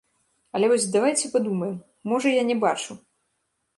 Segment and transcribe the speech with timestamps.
[0.59, 1.77] Але вось давайце падумаем,
[2.13, 2.91] можа, я не бачу.